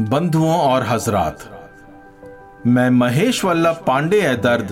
[0.00, 1.38] बंधुओं और हजरात,
[2.66, 4.70] मैं महेश वल्लभ पांडे है दर्द,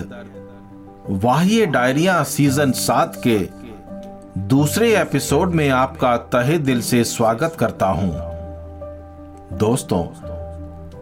[1.23, 3.37] वाह्य डायरिया सीज़न सात के
[4.39, 8.11] दूसरे एपिसोड में आपका तहे दिल से स्वागत करता हूँ।
[9.57, 10.03] दोस्तों,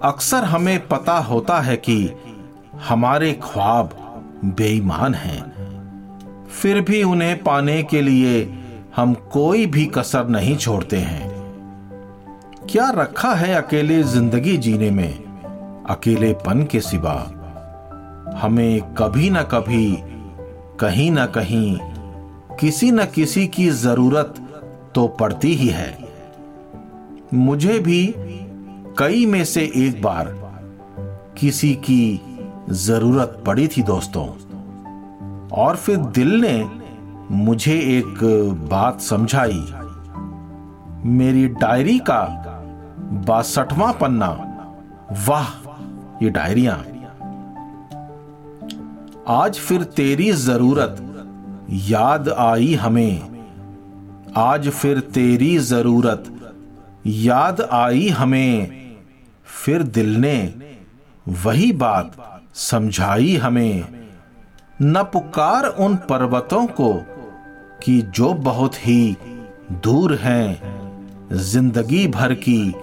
[0.03, 2.11] अक्सर हमें पता होता है कि
[2.87, 3.89] हमारे ख्वाब
[4.45, 8.43] बेईमान हैं। फिर भी उन्हें पाने के लिए
[8.95, 11.24] हम कोई भी कसर नहीं छोड़ते हैं।
[12.75, 15.13] क्या रखा है अकेले ज़िंदगी जीने में?
[15.89, 17.13] अकेलेपन के सिवा
[18.41, 19.97] हमें कभी ना कभी,
[20.79, 21.79] कहीं ना कहीं,
[22.59, 24.35] किसी न किसी की ज़रूरत
[24.95, 25.97] तो पड़ती ही है।
[27.33, 28.15] मुझे भी
[28.97, 30.33] कई में से एक बार
[31.37, 32.21] किसी की
[32.69, 34.27] ज़रूरत पड़ी थी दोस्तों।
[35.49, 36.69] और फिर दिल ने
[37.31, 38.19] मुझे एक
[38.71, 39.65] बात समझाई।
[41.05, 42.44] मेरी डायरी का
[43.05, 44.29] बासठवां पन्ना।
[45.27, 45.47] वाह,
[46.23, 46.83] ये डायरिया।
[49.27, 50.97] आज फिर तेरी ज़रूरत,
[51.71, 53.45] याद आई हमें।
[54.37, 56.23] आज फिर तेरी ज़रूरत,
[57.07, 58.91] याद आई हमें।
[59.45, 60.53] फिर दिल ने
[61.27, 64.05] वही बात समझाई हमें।
[64.81, 66.93] न पुकार उन पर्वतों को
[67.83, 69.17] कि जो बहुत ही
[69.71, 70.75] दूर हैं,
[71.33, 72.75] ज़िंदगी भर की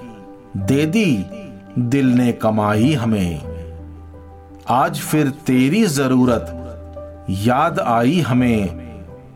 [0.56, 1.27] दे दी,
[1.78, 3.41] दिल ने कमाई हमें।
[4.69, 6.47] आज फिर तेरी ज़रूरत,
[7.31, 8.83] याद आई हमें।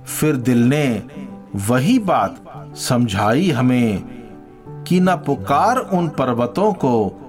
[0.06, 1.02] फिर दिल ने
[1.56, 2.36] वही बात
[2.76, 4.04] समझाई हमें
[4.88, 7.22] कि न पुकार उन पर्वतों को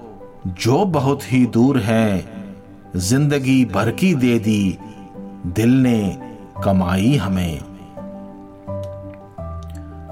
[0.46, 2.28] जो बहुत ही दूर हैं।
[2.96, 4.78] ज़िंदगी भर की दे दी,
[5.46, 6.18] दिल ने
[6.64, 7.58] कमाई हमें।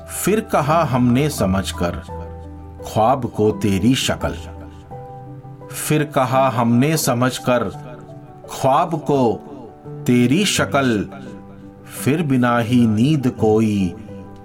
[0.08, 2.02] फिर कहा हमने समझकर
[2.86, 4.34] ख्वाब को तेरी शक्ल।
[5.72, 7.64] फिर कहा, हमने समझकर
[8.50, 9.32] ख्वाब को
[10.06, 11.08] तेरी शक्ल।
[12.04, 13.94] फिर बिना ही नींद कोई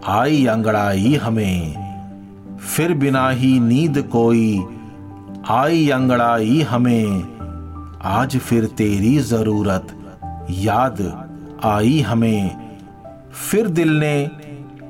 [0.08, 1.92] आई अंगड़ाई हमें।
[2.58, 4.66] फिर बिना ही नींद कोई
[5.50, 7.24] आई अंगड़ाई हमें।
[8.04, 9.88] आज फिर तेरी ज़रूरत
[10.50, 11.28] याद
[11.64, 12.72] आई हमें।
[13.52, 14.32] फिर दिल ने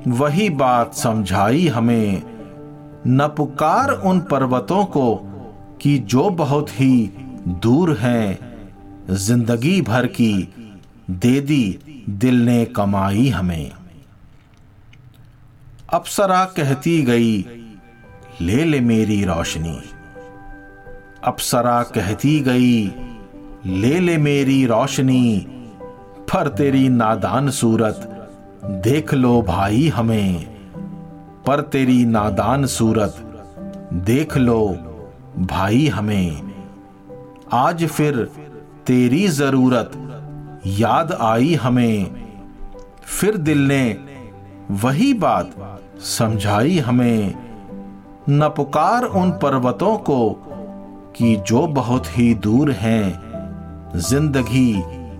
[0.08, 2.31] वही बात समझाई हमें।
[3.06, 5.14] न पुकार उन पर्वतों को
[5.80, 7.10] कि जो बहुत ही
[7.48, 8.38] दूर हैं,
[9.10, 10.54] ज़िंदगी भर की
[11.10, 13.70] दे दी दिल ने कमाई हमें।
[15.92, 17.44] अप्सरा कहती गई,
[18.40, 19.82] ले ले मेरी रोशनी।
[21.24, 22.84] अप्सरा कहती गई,
[23.66, 25.46] ले ले मेरी रोशनी
[26.34, 28.08] पर तेरी नादान सूरत,
[28.64, 30.51] देख लो भाई हमें।
[31.46, 33.16] पर तेरी नादान सूरत।
[33.92, 34.68] देख लो,
[35.38, 36.52] भाई हमें।
[37.52, 38.30] आज फिर
[38.86, 39.92] तेरी ज़रूरत।
[40.66, 42.24] याद आई हमें।
[43.02, 43.98] फिर दिल ने
[44.70, 45.50] वही बात
[46.00, 47.34] समझाई हमें।
[48.30, 50.30] न पुकार उन पर्वतों को
[51.16, 53.32] कि जो बहुत ही दूर हैं,
[53.96, 54.74] ज़िंदगी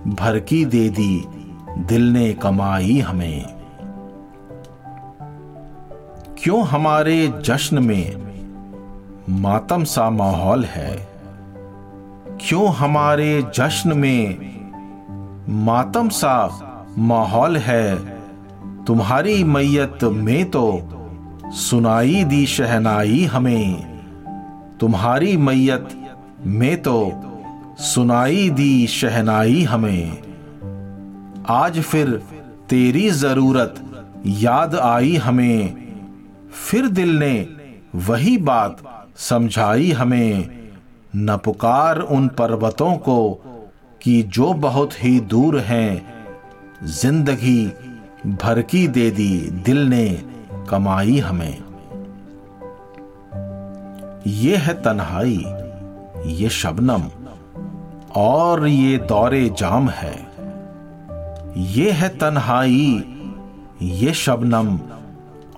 [0.07, 1.25] भर की दे दी,
[1.77, 3.52] दिल ने कमाई हमें।
[6.43, 8.15] क्यों हमारे जश्न में
[9.29, 11.07] मातम सा माहौल है?
[12.47, 14.37] क्यों हमारे जश्न में
[15.49, 16.49] मातम सा
[16.97, 17.95] माहौल है?
[18.87, 20.89] तुम्हारी मैयत में तो
[21.45, 23.99] सुनाई दी शहनाई हमें।
[24.79, 25.89] तुम्हारी मैयत
[26.45, 27.11] में तो
[27.79, 30.17] सुनाई दी शहनाई हमें।
[31.49, 32.23] आज फिर
[32.69, 33.75] तेरी ज़रूरत
[34.27, 35.82] याद आई हमें।
[36.53, 37.47] फिर दिल ने
[37.95, 38.77] वही बात
[39.17, 40.49] समझाई हमें।
[41.15, 43.33] न पुकार उन पर्वतों को
[44.01, 46.05] कि जो बहुत ही दूर हैं,
[46.83, 47.65] ज़िंदगी
[48.27, 50.07] भर की दे दी दिल ने
[50.69, 51.63] कमाई हमें।
[54.27, 55.43] ये है तन्हाई,
[56.25, 57.03] ये शबनम,
[58.15, 60.15] और ये दौरे जाम है।
[61.57, 63.03] ये है तन्हाई,
[63.81, 64.79] ये शबनम,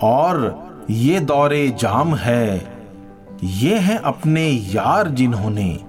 [0.02, 2.76] और ये दौरे जाम है।
[3.44, 5.80] ये हैं अपने यार जिन्होंने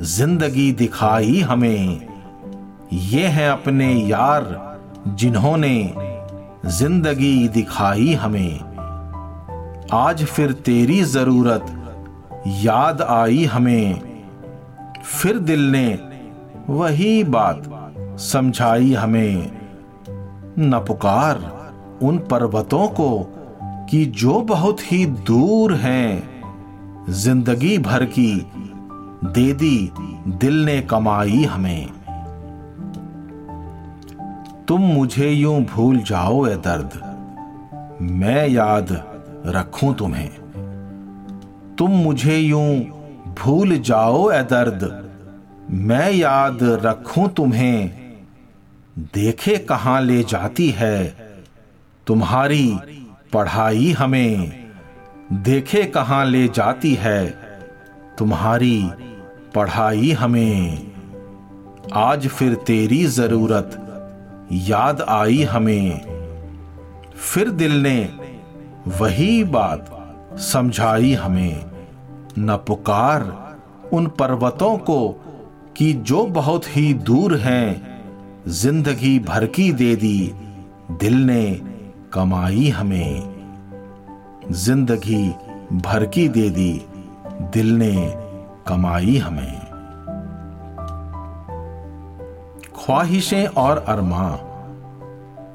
[0.00, 2.08] ज़िंदगी दिखाई हमें।
[2.92, 4.78] ये हैं अपने यार
[5.08, 5.94] जिन्होंने
[6.66, 8.60] ज़िंदगी दिखाई हमें।
[9.92, 11.66] आज फिर तेरी ज़रूरत
[12.46, 14.00] याद आई हमें।
[15.04, 15.98] फिर दिल ने
[16.70, 17.62] वही बात
[18.20, 19.50] समझाई हमें।
[20.58, 21.40] न पुकार
[22.02, 23.08] उन पर्वतों को
[23.90, 26.36] कि जो बहुत ही दूर हैं,
[27.08, 28.46] ज़िंदगी भर की,
[29.24, 29.92] दे दी,
[30.28, 31.88] दिल ने कमाई हमें।
[34.68, 37.00] तुम मुझे यूँ भूल जाओ, ए दर्द।
[38.02, 39.04] मैं याद
[39.46, 40.30] रखूँ तुम्हें।
[41.78, 42.76] तुम मुझे यूँ
[43.38, 45.10] भूल जाओ, ए दर्द।
[45.70, 47.90] मैं याद रखूँ तुम्हें।
[49.14, 51.16] देखे कहाँ ले जाती है
[52.06, 52.78] तुम्हारी
[53.36, 54.64] पढ़ाई हमें।
[55.32, 57.26] देखे कहाँ ले जाती है।
[58.18, 58.90] तुम्हारी
[59.54, 60.92] पढ़ाई हमें।
[61.94, 63.82] आज फिर तेरी ज़रूरत।
[64.52, 66.00] याद आई हमें।
[67.16, 68.12] फिर दिल ने
[68.88, 69.90] वही बात
[70.38, 71.64] समझाई हमें।
[72.38, 73.56] न पुकार
[73.92, 75.08] उन पर्वतों को
[75.76, 78.00] कि जो बहुत ही दूर हैं,
[78.48, 80.34] ज़िंदगी भर की दे दी।
[80.90, 81.75] दिल ने
[82.16, 83.34] कमाई हमें
[84.50, 85.28] ज़िंदगी
[85.72, 86.72] भर की दे दी,
[87.54, 88.14] दिल ने
[88.66, 89.60] कमाई हमें।
[92.76, 94.30] ख्वाहिशें और अरमा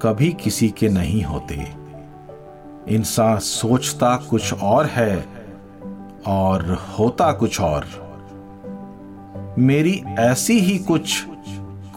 [0.01, 1.55] कभी किसी के नहीं होते।
[2.87, 5.25] इंसान सोचता कुछ और है
[6.27, 7.85] और होता कुछ और।
[9.59, 11.25] मेरी ऐसी ही कुछ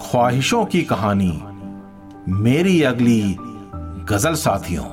[0.00, 1.42] ख्वाहिशों की कहानी,
[2.28, 3.36] मेरी अगली
[4.08, 4.84] गज़ल साथियों